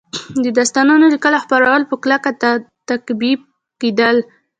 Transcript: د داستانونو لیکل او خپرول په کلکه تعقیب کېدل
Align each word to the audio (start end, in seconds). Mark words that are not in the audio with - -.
د 0.43 0.45
داستانونو 0.57 1.05
لیکل 1.13 1.33
او 1.37 1.41
خپرول 1.45 1.81
په 1.89 1.95
کلکه 2.03 2.29
تعقیب 2.87 3.39
کېدل 3.81 4.17